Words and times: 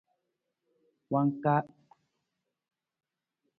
Wangkaa. 1.11 1.61